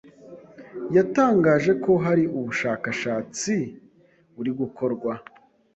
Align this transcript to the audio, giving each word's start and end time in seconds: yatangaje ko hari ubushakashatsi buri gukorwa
yatangaje 0.95 1.71
ko 1.83 1.91
hari 2.05 2.23
ubushakashatsi 2.37 3.53
buri 4.35 4.51
gukorwa 4.59 5.13